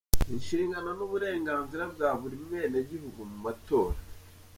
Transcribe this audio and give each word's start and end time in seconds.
Inshingano 0.33 0.89
n’uburenganzira 0.97 1.83
bya 1.93 2.09
buri 2.19 2.35
mwenegihugu 2.43 3.19
mu 3.29 3.37
matora. 3.45 3.97